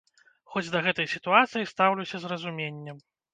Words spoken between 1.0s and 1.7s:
сітуацыі